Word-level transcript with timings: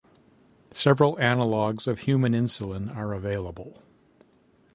Several 0.71 1.15
analogs 1.17 1.85
of 1.85 1.99
human 1.99 2.33
insulin 2.33 2.89
are 2.95 3.13
available. 3.13 3.83